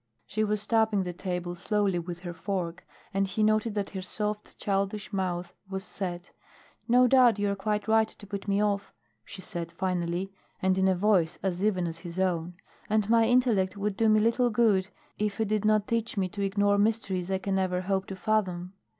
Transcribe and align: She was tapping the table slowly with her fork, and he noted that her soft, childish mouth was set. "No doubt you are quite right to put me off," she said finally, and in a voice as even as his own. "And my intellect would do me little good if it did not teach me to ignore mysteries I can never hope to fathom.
She 0.25 0.43
was 0.43 0.65
tapping 0.65 1.03
the 1.03 1.13
table 1.13 1.53
slowly 1.53 1.99
with 1.99 2.21
her 2.21 2.33
fork, 2.33 2.87
and 3.13 3.27
he 3.27 3.43
noted 3.43 3.75
that 3.75 3.91
her 3.91 4.01
soft, 4.01 4.57
childish 4.57 5.13
mouth 5.13 5.53
was 5.69 5.83
set. 5.83 6.31
"No 6.87 7.05
doubt 7.05 7.37
you 7.37 7.51
are 7.51 7.55
quite 7.55 7.87
right 7.87 8.07
to 8.07 8.25
put 8.25 8.47
me 8.47 8.63
off," 8.63 8.91
she 9.23 9.41
said 9.43 9.71
finally, 9.71 10.33
and 10.59 10.75
in 10.79 10.87
a 10.87 10.95
voice 10.95 11.37
as 11.43 11.63
even 11.63 11.85
as 11.85 11.99
his 11.99 12.19
own. 12.19 12.55
"And 12.89 13.11
my 13.11 13.25
intellect 13.27 13.77
would 13.77 13.95
do 13.95 14.09
me 14.09 14.19
little 14.19 14.49
good 14.49 14.87
if 15.19 15.39
it 15.39 15.49
did 15.49 15.65
not 15.65 15.85
teach 15.87 16.17
me 16.17 16.27
to 16.29 16.41
ignore 16.41 16.79
mysteries 16.79 17.29
I 17.29 17.37
can 17.37 17.53
never 17.53 17.81
hope 17.81 18.07
to 18.07 18.15
fathom. 18.15 18.73